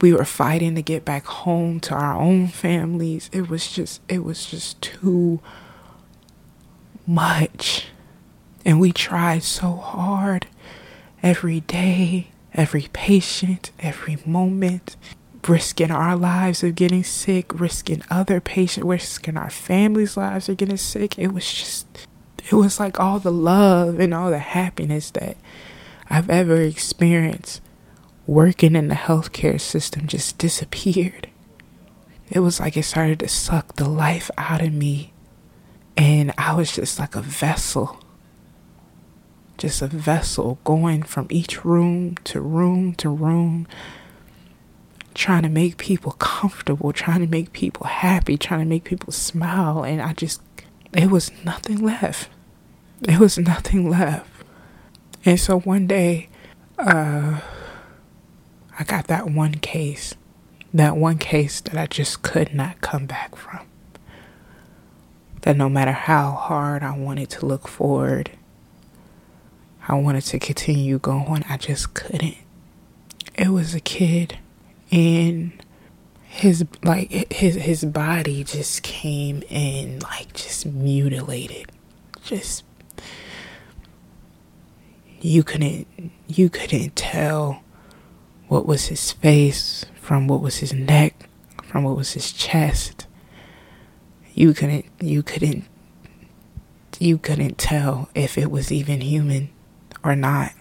we 0.00 0.12
were 0.12 0.26
fighting 0.26 0.74
to 0.74 0.82
get 0.82 1.04
back 1.04 1.24
home 1.24 1.80
to 1.80 1.94
our 1.94 2.14
own 2.14 2.46
families. 2.48 3.30
It 3.32 3.48
was 3.48 3.70
just 3.70 4.00
it 4.08 4.22
was 4.22 4.46
just 4.46 4.80
too 4.80 5.40
much. 7.06 7.86
And 8.64 8.80
we 8.80 8.92
tried 8.92 9.42
so 9.42 9.72
hard 9.76 10.46
every 11.22 11.60
day, 11.60 12.28
every 12.54 12.88
patient, 12.92 13.70
every 13.80 14.18
moment, 14.24 14.96
risking 15.46 15.90
our 15.90 16.16
lives 16.16 16.62
of 16.62 16.74
getting 16.74 17.04
sick, 17.04 17.58
risking 17.58 18.02
other 18.10 18.40
patients, 18.40 18.86
risking 18.86 19.36
our 19.36 19.50
families' 19.50 20.16
lives 20.16 20.48
of 20.48 20.56
getting 20.56 20.76
sick. 20.76 21.18
It 21.18 21.32
was 21.32 21.52
just, 21.52 21.86
it 22.38 22.52
was 22.52 22.80
like 22.80 22.98
all 23.00 23.18
the 23.18 23.32
love 23.32 23.98
and 24.00 24.12
all 24.12 24.30
the 24.30 24.38
happiness 24.38 25.10
that 25.12 25.36
I've 26.10 26.30
ever 26.30 26.60
experienced 26.60 27.60
working 28.26 28.76
in 28.76 28.88
the 28.88 28.94
healthcare 28.94 29.60
system 29.60 30.06
just 30.06 30.38
disappeared. 30.38 31.28
It 32.30 32.40
was 32.40 32.60
like 32.60 32.76
it 32.76 32.82
started 32.82 33.20
to 33.20 33.28
suck 33.28 33.76
the 33.76 33.88
life 33.88 34.30
out 34.36 34.62
of 34.62 34.72
me. 34.72 35.12
And 35.96 36.32
I 36.36 36.54
was 36.54 36.72
just 36.72 36.98
like 36.98 37.16
a 37.16 37.22
vessel 37.22 37.98
just 39.58 39.82
a 39.82 39.88
vessel 39.88 40.58
going 40.64 41.02
from 41.02 41.26
each 41.30 41.64
room 41.64 42.14
to 42.24 42.40
room 42.40 42.94
to 42.94 43.10
room, 43.10 43.66
trying 45.14 45.42
to 45.42 45.48
make 45.48 45.76
people 45.76 46.12
comfortable, 46.12 46.92
trying 46.92 47.20
to 47.20 47.26
make 47.26 47.52
people 47.52 47.86
happy, 47.86 48.38
trying 48.38 48.60
to 48.60 48.66
make 48.66 48.84
people 48.84 49.12
smile. 49.12 49.82
And 49.82 50.00
I 50.00 50.12
just, 50.12 50.40
it 50.94 51.10
was 51.10 51.32
nothing 51.44 51.84
left. 51.84 52.30
It 53.02 53.18
was 53.18 53.36
nothing 53.36 53.90
left. 53.90 54.30
And 55.24 55.38
so 55.38 55.60
one 55.60 55.86
day, 55.88 56.28
uh, 56.78 57.40
I 58.78 58.84
got 58.84 59.08
that 59.08 59.28
one 59.28 59.54
case, 59.54 60.14
that 60.72 60.96
one 60.96 61.18
case 61.18 61.60
that 61.62 61.76
I 61.76 61.86
just 61.86 62.22
could 62.22 62.54
not 62.54 62.80
come 62.80 63.06
back 63.06 63.34
from. 63.34 63.66
That 65.42 65.56
no 65.56 65.68
matter 65.68 65.92
how 65.92 66.32
hard 66.32 66.84
I 66.84 66.96
wanted 66.96 67.30
to 67.30 67.46
look 67.46 67.66
forward, 67.66 68.30
I 69.88 69.94
wanted 69.94 70.20
to 70.24 70.38
continue 70.38 70.98
going. 70.98 71.44
I 71.48 71.56
just 71.56 71.94
couldn't. 71.94 72.36
it 73.34 73.48
was 73.48 73.74
a 73.74 73.80
kid 73.80 74.38
and 74.90 75.52
his 76.24 76.64
like 76.82 77.32
his 77.32 77.54
his 77.56 77.84
body 77.84 78.44
just 78.44 78.82
came 78.82 79.42
in 79.48 80.00
like 80.00 80.32
just 80.34 80.66
mutilated 80.66 81.70
just 82.22 82.64
you 85.20 85.42
couldn't 85.42 85.86
you 86.26 86.48
couldn't 86.50 86.94
tell 86.96 87.62
what 88.48 88.66
was 88.66 88.86
his 88.86 89.12
face 89.12 89.84
from 90.00 90.28
what 90.28 90.40
was 90.40 90.58
his 90.58 90.72
neck 90.72 91.28
from 91.64 91.84
what 91.84 91.96
was 91.96 92.12
his 92.12 92.32
chest 92.32 93.06
you 94.34 94.52
couldn't 94.54 94.84
you 95.00 95.22
couldn't 95.22 95.64
you 96.98 97.18
couldn't 97.18 97.58
tell 97.58 98.08
if 98.14 98.36
it 98.38 98.50
was 98.50 98.70
even 98.72 99.00
human 99.00 99.48
or 100.04 100.14
not 100.14 100.52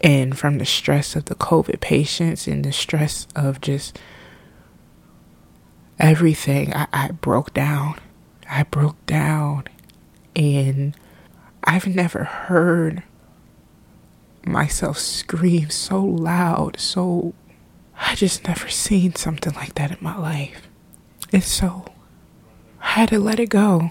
and 0.00 0.38
from 0.38 0.58
the 0.58 0.66
stress 0.66 1.16
of 1.16 1.26
the 1.26 1.34
covid 1.34 1.80
patients 1.80 2.46
and 2.46 2.64
the 2.64 2.72
stress 2.72 3.26
of 3.34 3.60
just 3.60 3.98
everything 5.98 6.74
I, 6.74 6.86
I 6.92 7.10
broke 7.10 7.52
down 7.52 7.96
i 8.48 8.62
broke 8.62 9.04
down 9.06 9.64
and 10.36 10.96
i've 11.64 11.86
never 11.86 12.24
heard 12.24 13.02
myself 14.48 14.98
scream 14.98 15.70
so 15.70 16.02
loud, 16.02 16.80
so 16.80 17.34
I 17.96 18.14
just 18.14 18.46
never 18.46 18.68
seen 18.68 19.14
something 19.14 19.54
like 19.54 19.74
that 19.74 19.90
in 19.90 19.98
my 20.00 20.16
life. 20.16 20.68
And 21.32 21.44
so 21.44 21.84
I 22.80 22.90
had 22.90 23.10
to 23.10 23.18
let 23.18 23.38
it 23.38 23.50
go. 23.50 23.90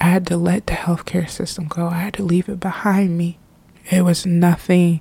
I 0.00 0.04
had 0.04 0.26
to 0.28 0.36
let 0.36 0.66
the 0.66 0.74
healthcare 0.74 1.28
system 1.28 1.66
go. 1.66 1.86
I 1.88 1.98
had 1.98 2.14
to 2.14 2.22
leave 2.22 2.48
it 2.48 2.60
behind 2.60 3.16
me. 3.16 3.38
It 3.90 4.02
was 4.02 4.26
nothing 4.26 5.00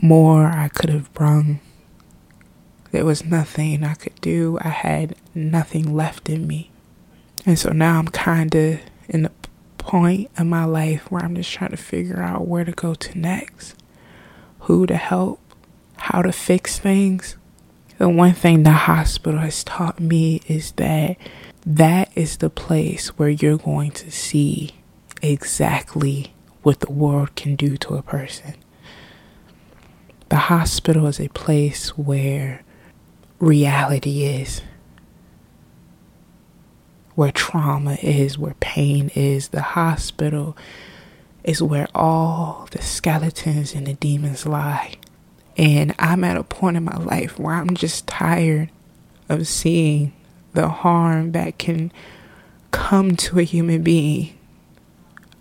more 0.00 0.46
I 0.46 0.68
could 0.68 0.90
have 0.90 1.12
brung. 1.12 1.60
There 2.92 3.04
was 3.04 3.24
nothing 3.24 3.84
I 3.84 3.94
could 3.94 4.20
do. 4.20 4.58
I 4.60 4.68
had 4.68 5.16
nothing 5.34 5.94
left 5.94 6.28
in 6.28 6.46
me. 6.46 6.70
And 7.46 7.58
so 7.58 7.70
now 7.70 7.98
I'm 7.98 8.08
kind 8.08 8.54
of 8.54 8.80
in 9.08 9.22
the 9.22 9.32
point 9.78 10.30
in 10.38 10.48
my 10.48 10.64
life 10.64 11.10
where 11.10 11.22
I'm 11.22 11.34
just 11.34 11.52
trying 11.52 11.70
to 11.70 11.76
figure 11.76 12.22
out 12.22 12.46
where 12.46 12.64
to 12.64 12.72
go 12.72 12.94
to 12.94 13.18
next, 13.18 13.74
who 14.60 14.86
to 14.86 14.96
help, 14.96 15.40
how 15.96 16.22
to 16.22 16.32
fix 16.32 16.78
things. 16.78 17.36
The 17.98 18.08
one 18.08 18.32
thing 18.34 18.62
the 18.62 18.72
hospital 18.72 19.40
has 19.40 19.64
taught 19.64 20.00
me 20.00 20.40
is 20.48 20.72
that 20.72 21.16
that 21.66 22.10
is 22.14 22.38
the 22.38 22.50
place 22.50 23.08
where 23.18 23.28
you're 23.28 23.58
going 23.58 23.90
to 23.92 24.10
see 24.10 24.70
exactly 25.22 26.32
what 26.62 26.80
the 26.80 26.92
world 26.92 27.34
can 27.36 27.56
do 27.56 27.76
to 27.78 27.94
a 27.94 28.02
person. 28.02 28.54
The 30.28 30.36
hospital 30.36 31.06
is 31.06 31.20
a 31.20 31.28
place 31.28 31.90
where 31.96 32.62
reality 33.40 34.24
is 34.24 34.62
where 37.20 37.32
trauma 37.32 37.98
is, 38.02 38.38
where 38.38 38.54
pain 38.60 39.10
is. 39.14 39.48
The 39.48 39.60
hospital 39.60 40.56
is 41.44 41.62
where 41.62 41.86
all 41.94 42.66
the 42.70 42.80
skeletons 42.80 43.74
and 43.74 43.86
the 43.86 43.92
demons 43.92 44.46
lie. 44.46 44.94
And 45.58 45.94
I'm 45.98 46.24
at 46.24 46.38
a 46.38 46.42
point 46.42 46.78
in 46.78 46.84
my 46.84 46.96
life 46.96 47.38
where 47.38 47.54
I'm 47.54 47.76
just 47.76 48.06
tired 48.06 48.70
of 49.28 49.46
seeing 49.46 50.14
the 50.54 50.70
harm 50.70 51.32
that 51.32 51.58
can 51.58 51.92
come 52.70 53.16
to 53.16 53.38
a 53.38 53.42
human 53.42 53.82
being. 53.82 54.32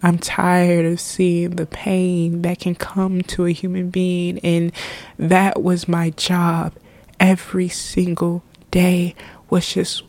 I'm 0.02 0.18
tired 0.18 0.86
of 0.86 1.00
seeing 1.00 1.52
the 1.52 1.66
pain 1.66 2.42
that 2.44 2.60
can 2.60 2.76
come 2.76 3.22
to 3.24 3.46
a 3.46 3.52
human 3.52 3.90
being. 3.90 4.40
And 4.40 4.72
that 5.18 5.62
was 5.62 5.88
my 5.88 6.12
job 6.12 6.74
every 7.20 7.68
single 7.68 8.44
day 8.72 9.16
was 9.50 9.74
just 9.74 10.04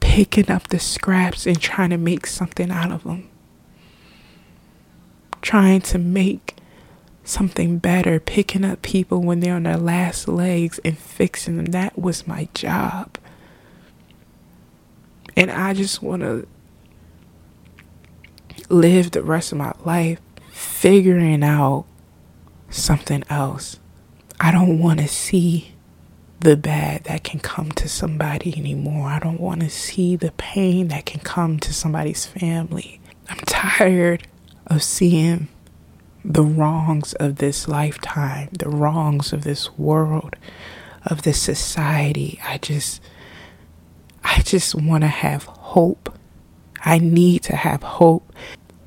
picking 0.00 0.50
up 0.50 0.68
the 0.68 0.78
scraps 0.78 1.46
and 1.46 1.60
trying 1.60 1.90
to 1.90 1.98
make 1.98 2.26
something 2.26 2.70
out 2.70 2.92
of 2.92 3.04
them. 3.04 3.28
Trying 5.42 5.82
to 5.82 5.98
make 5.98 6.56
something 7.24 7.78
better, 7.78 8.20
picking 8.20 8.64
up 8.64 8.82
people 8.82 9.20
when 9.20 9.40
they're 9.40 9.56
on 9.56 9.64
their 9.64 9.76
last 9.76 10.28
legs 10.28 10.78
and 10.84 10.96
fixing 10.96 11.56
them. 11.56 11.66
That 11.66 11.98
was 11.98 12.26
my 12.26 12.48
job. 12.54 13.18
And 15.36 15.50
I 15.50 15.74
just 15.74 16.02
want 16.02 16.22
to 16.22 16.46
live 18.68 19.10
the 19.10 19.22
rest 19.22 19.52
of 19.52 19.58
my 19.58 19.72
life 19.84 20.20
figuring 20.50 21.42
out 21.42 21.86
something 22.70 23.24
else. 23.28 23.78
I 24.40 24.50
don't 24.50 24.78
want 24.78 25.00
to 25.00 25.08
see 25.08 25.74
the 26.40 26.56
bad 26.56 27.04
that 27.04 27.24
can 27.24 27.40
come 27.40 27.72
to 27.72 27.88
somebody 27.88 28.54
anymore. 28.56 29.08
I 29.08 29.18
don't 29.18 29.40
want 29.40 29.60
to 29.62 29.70
see 29.70 30.16
the 30.16 30.32
pain 30.32 30.88
that 30.88 31.06
can 31.06 31.20
come 31.20 31.58
to 31.60 31.72
somebody's 31.72 32.26
family. 32.26 33.00
I'm 33.28 33.38
tired 33.46 34.26
of 34.66 34.82
seeing 34.82 35.48
the 36.24 36.42
wrongs 36.42 37.14
of 37.14 37.36
this 37.36 37.68
lifetime, 37.68 38.48
the 38.52 38.68
wrongs 38.68 39.32
of 39.32 39.44
this 39.44 39.76
world, 39.78 40.36
of 41.04 41.22
this 41.22 41.40
society. 41.40 42.40
I 42.44 42.58
just 42.58 43.00
I 44.22 44.40
just 44.40 44.74
want 44.74 45.02
to 45.02 45.08
have 45.08 45.44
hope. 45.44 46.18
I 46.84 46.98
need 46.98 47.42
to 47.44 47.56
have 47.56 47.82
hope 47.82 48.32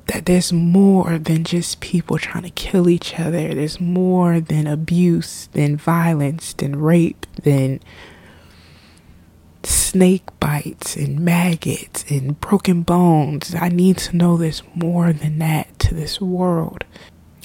that 0.06 0.26
there's 0.26 0.52
more 0.52 1.18
than 1.18 1.44
just 1.44 1.80
people 1.80 2.16
trying 2.18 2.44
to 2.44 2.50
kill 2.50 2.88
each 2.88 3.18
other. 3.18 3.54
There's 3.54 3.80
more 3.80 4.40
than 4.40 4.66
abuse, 4.66 5.48
than 5.52 5.76
violence, 5.76 6.54
than 6.54 6.76
rape, 6.76 7.26
than 7.42 7.80
snake 9.64 10.24
bites 10.40 10.96
and 10.96 11.20
maggots 11.20 12.04
and 12.08 12.40
broken 12.40 12.82
bones. 12.82 13.54
I 13.54 13.68
need 13.68 13.98
to 13.98 14.16
know 14.16 14.36
there's 14.36 14.62
more 14.74 15.12
than 15.12 15.38
that 15.40 15.78
to 15.80 15.94
this 15.94 16.20
world. 16.20 16.84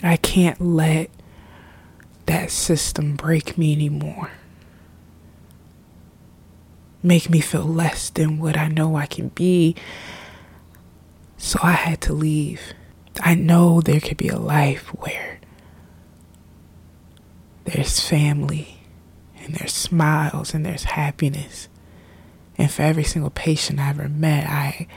I 0.01 0.17
can't 0.17 0.61
let 0.61 1.09
that 2.27 2.51
system 2.51 3.15
break 3.15 3.57
me 3.57 3.73
anymore. 3.73 4.31
Make 7.01 7.29
me 7.29 7.41
feel 7.41 7.65
less 7.65 8.09
than 8.09 8.39
what 8.39 8.55
I 8.55 8.69
know 8.69 8.95
I 8.95 9.05
can 9.05 9.29
be 9.29 9.75
so 11.43 11.59
I 11.61 11.73
had 11.73 11.99
to 12.03 12.13
leave. 12.13 12.73
I 13.19 13.35
know 13.35 13.81
there 13.81 13.99
could 13.99 14.15
be 14.15 14.29
a 14.29 14.39
life 14.39 14.87
where 14.93 15.41
there's 17.65 17.99
family 17.99 18.77
and 19.37 19.53
there's 19.55 19.73
smiles 19.73 20.53
and 20.53 20.65
there's 20.65 20.85
happiness. 20.85 21.67
And 22.57 22.71
for 22.71 22.83
every 22.83 23.03
single 23.03 23.29
patient 23.29 23.81
I 23.81 23.89
ever 23.89 24.07
met, 24.07 24.47
I 24.47 24.87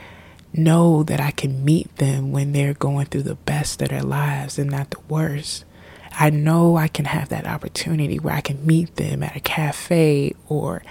know 0.53 1.03
that 1.03 1.19
I 1.19 1.31
can 1.31 1.65
meet 1.65 1.93
them 1.97 2.31
when 2.31 2.53
they're 2.53 2.73
going 2.73 3.07
through 3.07 3.23
the 3.23 3.35
best 3.35 3.81
of 3.81 3.89
their 3.89 4.01
lives 4.01 4.57
and 4.57 4.71
not 4.71 4.91
the 4.91 5.01
worst. 5.09 5.65
I 6.13 6.29
know 6.29 6.77
I 6.77 6.87
can 6.87 7.05
have 7.05 7.27
that 7.27 7.45
opportunity 7.45 8.19
where 8.19 8.33
I 8.33 8.41
can 8.41 8.65
meet 8.65 8.95
them 8.95 9.21
at 9.21 9.35
a 9.35 9.41
cafe 9.41 10.33
or 10.47 10.81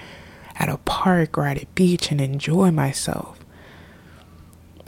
at 0.57 0.69
a 0.69 0.77
park 0.77 1.39
or 1.39 1.47
at 1.47 1.63
a 1.63 1.67
beach 1.75 2.11
and 2.13 2.21
enjoy 2.21 2.71
myself. 2.71 3.39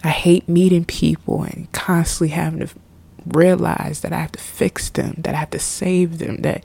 I 0.04 0.10
hate 0.10 0.48
meeting 0.48 0.84
people 0.84 1.42
and 1.42 1.70
constantly 1.72 2.28
having 2.28 2.60
to 2.60 2.68
realize 3.26 4.00
that 4.00 4.12
I 4.12 4.18
have 4.20 4.32
to 4.32 4.40
fix 4.40 4.88
them, 4.90 5.16
that 5.18 5.34
I 5.34 5.38
have 5.38 5.50
to 5.50 5.58
save 5.58 6.18
them, 6.18 6.42
that 6.42 6.64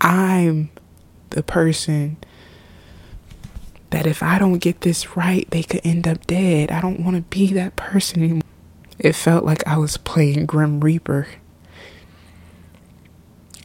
I'm 0.00 0.70
the 1.30 1.42
person 1.42 2.16
that 3.90 4.06
if 4.06 4.22
I 4.22 4.38
don't 4.38 4.58
get 4.58 4.80
this 4.80 5.16
right, 5.16 5.48
they 5.50 5.62
could 5.62 5.80
end 5.84 6.08
up 6.08 6.26
dead. 6.26 6.72
I 6.72 6.80
don't 6.80 7.04
want 7.04 7.16
to 7.16 7.22
be 7.22 7.52
that 7.52 7.76
person 7.76 8.22
anymore. 8.24 8.42
It 8.98 9.14
felt 9.14 9.44
like 9.44 9.64
I 9.66 9.76
was 9.76 9.96
playing 9.96 10.46
Grim 10.46 10.80
Reaper. 10.80 11.28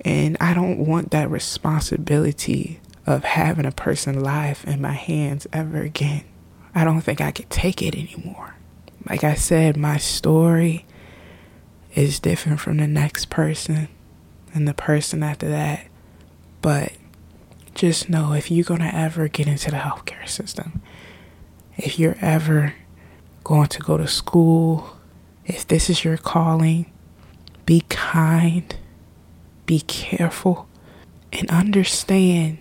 And 0.06 0.38
I 0.40 0.54
don't 0.54 0.86
want 0.86 1.12
that 1.12 1.30
responsibility 1.30 2.80
of 3.08 3.24
having 3.24 3.66
a 3.66 3.72
person's 3.72 4.22
life 4.22 4.64
in 4.66 4.80
my 4.80 4.94
hands 4.94 5.48
ever 5.52 5.82
again. 5.82 6.24
I 6.76 6.84
don't 6.84 7.02
think 7.02 7.22
I 7.22 7.32
could 7.32 7.50
take 7.50 7.82
it 7.82 7.96
anymore. 7.96 8.56
Like 9.08 9.24
I 9.24 9.36
said, 9.36 9.78
my 9.78 9.98
story 9.98 10.86
is 11.96 12.20
different 12.20 12.60
from 12.60 12.78
the 12.78 12.88
next 12.88 13.30
person 13.30 13.88
and 14.54 14.68
the 14.68 14.74
person 14.74 15.24
after 15.24 15.50
that. 15.50 15.88
But 16.62 16.94
just 17.74 18.10
know 18.10 18.34
if 18.34 18.52
you're 18.52 18.66
going 18.66 18.82
to 18.82 18.96
ever 18.96 19.28
get 19.28 19.48
into 19.48 19.72
the 19.72 19.78
healthcare 19.78 20.28
system, 20.28 20.82
if 21.78 21.98
you're 21.98 22.18
ever 22.20 22.74
going 23.44 23.68
to 23.68 23.80
go 23.80 23.98
to 23.98 24.08
school, 24.08 24.98
if 25.46 25.68
this 25.68 25.90
is 25.90 26.04
your 26.04 26.18
calling, 26.18 26.92
be 27.66 27.84
kind, 27.90 28.76
be 29.66 29.80
careful, 29.82 30.68
and 31.32 31.50
understand 31.50 32.58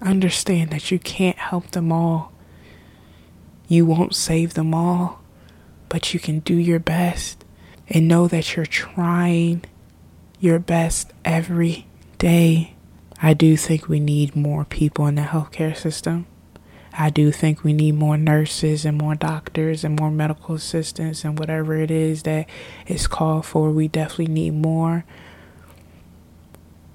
understand 0.00 0.70
that 0.70 0.90
you 0.90 0.98
can't 0.98 1.38
help 1.38 1.70
them 1.72 1.90
all. 1.90 2.32
You 3.68 3.86
won't 3.86 4.14
save 4.14 4.54
them 4.54 4.74
all, 4.74 5.20
but 5.88 6.14
you 6.14 6.20
can 6.20 6.40
do 6.40 6.54
your 6.54 6.78
best 6.78 7.44
and 7.88 8.08
know 8.08 8.28
that 8.28 8.56
you're 8.56 8.66
trying 8.66 9.64
your 10.40 10.58
best 10.58 11.12
every 11.24 11.86
day, 12.18 12.74
I 13.20 13.34
do 13.34 13.56
think 13.56 13.88
we 13.88 14.00
need 14.00 14.36
more 14.36 14.64
people 14.64 15.06
in 15.06 15.14
the 15.14 15.22
healthcare 15.22 15.76
system. 15.76 16.26
I 16.98 17.10
do 17.10 17.30
think 17.30 17.62
we 17.62 17.72
need 17.72 17.92
more 17.92 18.16
nurses 18.16 18.84
and 18.84 18.96
more 18.96 19.14
doctors 19.14 19.84
and 19.84 19.98
more 19.98 20.10
medical 20.10 20.54
assistants 20.54 21.24
and 21.24 21.38
whatever 21.38 21.76
it 21.76 21.90
is 21.90 22.22
that 22.22 22.48
is 22.86 23.06
called 23.06 23.44
for. 23.44 23.70
We 23.70 23.88
definitely 23.88 24.28
need 24.28 24.54
more. 24.54 25.04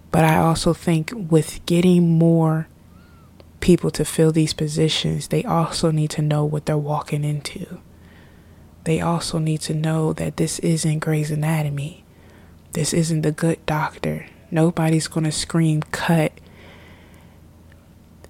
But 0.09 0.23
I 0.25 0.37
also 0.37 0.73
think 0.73 1.13
with 1.15 1.65
getting 1.65 2.17
more 2.17 2.67
people 3.61 3.91
to 3.91 4.03
fill 4.03 4.31
these 4.31 4.53
positions, 4.53 5.29
they 5.29 5.43
also 5.43 5.91
need 5.91 6.09
to 6.11 6.21
know 6.21 6.43
what 6.43 6.65
they're 6.65 6.77
walking 6.77 7.23
into. 7.23 7.79
They 8.83 8.99
also 8.99 9.37
need 9.37 9.61
to 9.61 9.73
know 9.73 10.11
that 10.13 10.37
this 10.37 10.59
isn't 10.59 10.99
Grey's 10.99 11.31
Anatomy. 11.31 12.03
This 12.73 12.93
isn't 12.93 13.21
the 13.21 13.31
good 13.31 13.65
doctor. 13.65 14.27
Nobody's 14.49 15.07
going 15.07 15.23
to 15.25 15.31
scream 15.31 15.81
cut 15.91 16.33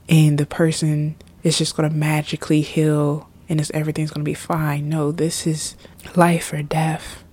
and 0.10 0.38
the 0.38 0.46
person 0.46 1.16
is 1.42 1.58
just 1.58 1.76
going 1.76 1.90
to 1.90 1.96
magically 1.96 2.62
heal 2.62 3.30
and 3.48 3.60
it's, 3.60 3.72
everything's 3.72 4.12
going 4.12 4.24
to 4.24 4.30
be 4.30 4.34
fine. 4.34 4.90
No, 4.90 5.12
this 5.12 5.48
is 5.48 5.76
life 6.16 6.54
or 6.54 6.62
death. 6.62 7.24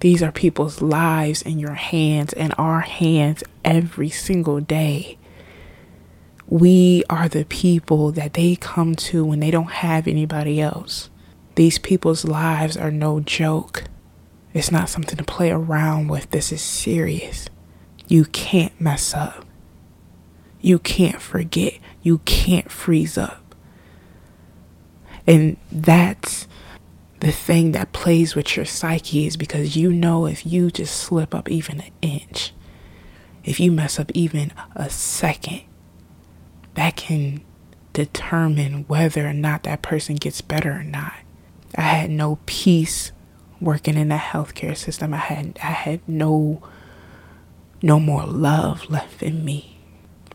These 0.00 0.22
are 0.22 0.32
people's 0.32 0.80
lives 0.80 1.42
in 1.42 1.58
your 1.58 1.74
hands 1.74 2.32
and 2.32 2.54
our 2.58 2.80
hands 2.80 3.42
every 3.64 4.10
single 4.10 4.60
day. 4.60 5.17
We 6.48 7.04
are 7.10 7.28
the 7.28 7.44
people 7.44 8.10
that 8.12 8.32
they 8.32 8.56
come 8.56 8.94
to 8.96 9.24
when 9.24 9.40
they 9.40 9.50
don't 9.50 9.70
have 9.70 10.08
anybody 10.08 10.60
else. 10.60 11.10
These 11.56 11.78
people's 11.78 12.24
lives 12.24 12.76
are 12.76 12.90
no 12.90 13.20
joke. 13.20 13.84
It's 14.54 14.70
not 14.70 14.88
something 14.88 15.16
to 15.16 15.24
play 15.24 15.50
around 15.50 16.08
with. 16.08 16.30
This 16.30 16.50
is 16.50 16.62
serious. 16.62 17.48
You 18.06 18.24
can't 18.24 18.80
mess 18.80 19.12
up. 19.12 19.44
You 20.60 20.78
can't 20.78 21.20
forget. 21.20 21.74
You 22.02 22.18
can't 22.24 22.70
freeze 22.70 23.18
up. 23.18 23.54
And 25.26 25.58
that's 25.70 26.48
the 27.20 27.32
thing 27.32 27.72
that 27.72 27.92
plays 27.92 28.34
with 28.34 28.56
your 28.56 28.64
psyche 28.64 29.26
is 29.26 29.36
because 29.36 29.76
you 29.76 29.92
know 29.92 30.24
if 30.24 30.46
you 30.46 30.70
just 30.70 30.96
slip 30.96 31.34
up 31.34 31.50
even 31.50 31.80
an 31.80 31.90
inch, 32.00 32.54
if 33.44 33.60
you 33.60 33.70
mess 33.70 33.98
up 33.98 34.10
even 34.14 34.52
a 34.74 34.88
second, 34.88 35.62
that 36.78 36.94
can 36.94 37.40
determine 37.92 38.84
whether 38.86 39.26
or 39.26 39.32
not 39.32 39.64
that 39.64 39.82
person 39.82 40.14
gets 40.14 40.40
better 40.40 40.70
or 40.70 40.84
not. 40.84 41.14
I 41.74 41.82
had 41.82 42.08
no 42.08 42.38
peace 42.46 43.10
working 43.60 43.96
in 43.96 44.10
the 44.10 44.14
healthcare 44.14 44.76
system. 44.76 45.12
I 45.12 45.16
had 45.16 45.58
I 45.60 45.72
had 45.72 46.08
no 46.08 46.62
no 47.82 47.98
more 47.98 48.24
love 48.24 48.88
left 48.88 49.24
in 49.24 49.44
me. 49.44 49.80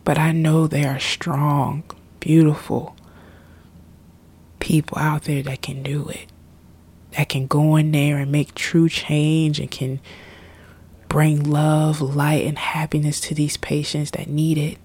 But 0.03 0.17
I 0.17 0.34
know 0.34 0.67
there 0.67 0.93
are 0.93 0.99
strong, 0.99 1.84
beautiful 2.19 2.97
people 4.60 4.97
out 4.97 5.23
there 5.23 5.43
that 5.43 5.62
can 5.62 5.82
do 5.82 6.10
it. 6.10 6.27
That 7.12 7.29
can 7.29 7.47
go 7.47 7.77
in 7.77 7.93
there 7.93 8.17
and 8.17 8.34
make 8.34 8.53
true 8.53 8.89
change 8.89 9.62
and 9.62 9.71
can 9.71 10.01
bring 11.08 11.41
love, 11.41 12.01
light, 12.01 12.45
and 12.45 12.58
happiness 12.58 13.21
to 13.21 13.34
these 13.34 13.56
patients 13.56 14.12
that 14.12 14.27
need 14.27 14.58
it. 14.58 14.77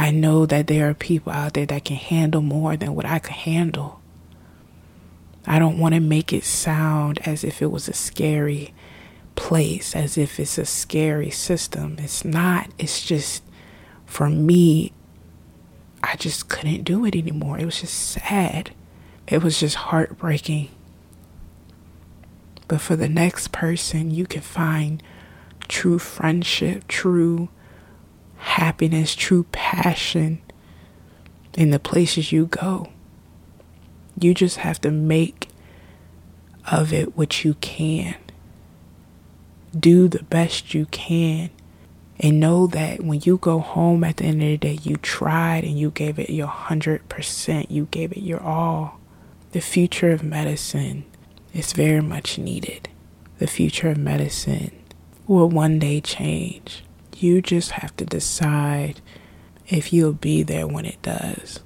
I 0.00 0.12
know 0.12 0.46
that 0.46 0.68
there 0.68 0.88
are 0.88 0.94
people 0.94 1.32
out 1.32 1.54
there 1.54 1.66
that 1.66 1.84
can 1.84 1.96
handle 1.96 2.40
more 2.40 2.76
than 2.76 2.94
what 2.94 3.04
I 3.04 3.18
can 3.18 3.34
handle. 3.34 4.00
I 5.44 5.58
don't 5.58 5.78
want 5.78 5.94
to 5.94 6.00
make 6.00 6.32
it 6.32 6.44
sound 6.44 7.18
as 7.26 7.42
if 7.42 7.60
it 7.60 7.72
was 7.72 7.88
a 7.88 7.92
scary 7.92 8.72
place, 9.34 9.96
as 9.96 10.16
if 10.16 10.38
it's 10.38 10.56
a 10.56 10.64
scary 10.64 11.30
system. 11.30 11.96
It's 11.98 12.24
not. 12.24 12.70
It's 12.78 13.04
just, 13.04 13.42
for 14.06 14.30
me, 14.30 14.92
I 16.02 16.14
just 16.14 16.48
couldn't 16.48 16.84
do 16.84 17.04
it 17.04 17.16
anymore. 17.16 17.58
It 17.58 17.64
was 17.64 17.80
just 17.80 17.98
sad. 17.98 18.70
It 19.26 19.42
was 19.42 19.58
just 19.58 19.76
heartbreaking. 19.76 20.68
But 22.68 22.80
for 22.80 22.94
the 22.94 23.08
next 23.08 23.50
person, 23.50 24.12
you 24.12 24.26
can 24.26 24.42
find 24.42 25.02
true 25.66 25.98
friendship, 25.98 26.86
true 26.86 27.48
happiness, 28.38 29.14
true 29.14 29.44
passion 29.52 30.40
in 31.54 31.70
the 31.70 31.78
places 31.78 32.32
you 32.32 32.46
go. 32.46 32.88
You 34.18 34.34
just 34.34 34.58
have 34.58 34.80
to 34.82 34.90
make 34.90 35.48
of 36.70 36.92
it 36.92 37.16
what 37.16 37.44
you 37.44 37.54
can. 37.54 38.16
Do 39.78 40.08
the 40.08 40.22
best 40.24 40.74
you 40.74 40.86
can. 40.86 41.50
And 42.20 42.40
know 42.40 42.66
that 42.68 43.04
when 43.04 43.20
you 43.24 43.36
go 43.36 43.60
home 43.60 44.02
at 44.02 44.16
the 44.16 44.24
end 44.24 44.42
of 44.42 44.48
the 44.48 44.56
day, 44.56 44.78
you 44.82 44.96
tried 44.96 45.62
and 45.62 45.78
you 45.78 45.92
gave 45.92 46.18
it 46.18 46.30
your 46.30 46.48
100%. 46.48 47.70
You 47.70 47.86
gave 47.92 48.10
it 48.10 48.22
your 48.22 48.42
all. 48.42 48.98
The 49.52 49.60
future 49.60 50.10
of 50.10 50.24
medicine 50.24 51.04
is 51.54 51.72
very 51.72 52.00
much 52.00 52.36
needed. 52.36 52.88
The 53.38 53.46
future 53.46 53.90
of 53.90 53.98
medicine 53.98 54.72
will 55.28 55.48
one 55.48 55.78
day 55.78 56.00
change. 56.00 56.82
You 57.20 57.42
just 57.42 57.72
have 57.72 57.96
to 57.96 58.04
decide 58.04 59.00
if 59.66 59.92
you'll 59.92 60.12
be 60.12 60.44
there 60.44 60.68
when 60.68 60.84
it 60.84 61.02
does. 61.02 61.58